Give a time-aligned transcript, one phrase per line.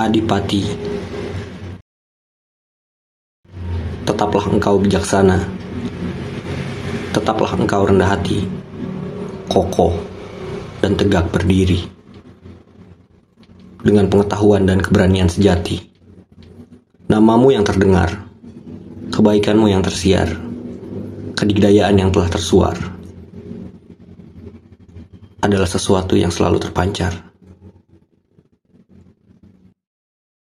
[0.00, 0.64] Adipati.
[4.08, 5.44] Tetaplah engkau bijaksana.
[7.12, 8.48] Tetaplah engkau rendah hati
[9.52, 9.92] Kokoh
[10.80, 11.84] dan tegak berdiri.
[13.84, 15.80] Dengan pengetahuan dan keberanian sejati
[17.08, 18.28] Namamu yang terdengar
[19.08, 20.36] Kebaikanmu yang tersiar
[21.32, 22.76] Kedigdayaan yang telah tersuar
[25.40, 27.29] adalah sesuatu yang selalu terpancar.